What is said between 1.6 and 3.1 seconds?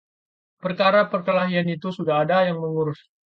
itu sudah ada yang mengurus